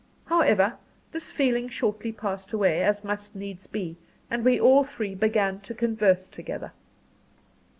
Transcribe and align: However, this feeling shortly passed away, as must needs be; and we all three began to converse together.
However, 0.25 0.77
this 1.11 1.31
feeling 1.31 1.69
shortly 1.69 2.11
passed 2.11 2.53
away, 2.53 2.81
as 2.81 3.03
must 3.03 3.35
needs 3.35 3.67
be; 3.67 3.97
and 4.31 4.43
we 4.43 4.59
all 4.59 4.83
three 4.83 5.13
began 5.13 5.59
to 5.59 5.75
converse 5.75 6.27
together. 6.27 6.71